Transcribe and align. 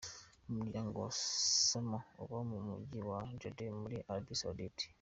Umuryango 0.49 0.93
wa 0.97 1.09
Osama 1.13 1.99
uba 2.23 2.39
mu 2.49 2.57
mujyi 2.67 2.99
wa 3.09 3.19
Jeddah 3.39 3.73
muri 3.81 3.97
Arabie 4.09 4.39
Saoudite. 4.41 4.85